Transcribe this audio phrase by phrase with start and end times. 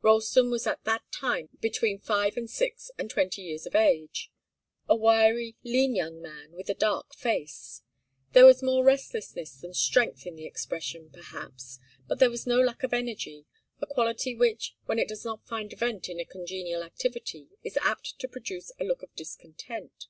[0.00, 4.30] Ralston was at that time between five and six and twenty years of age,
[4.88, 7.82] a wiry, lean young man, with a dark face.
[8.32, 12.82] There was more restlessness than strength in the expression, perhaps, but there was no lack
[12.82, 13.44] of energy,
[13.78, 18.18] a quality which, when it does not find vent in a congenial activity, is apt
[18.20, 20.06] to produce a look of discontent.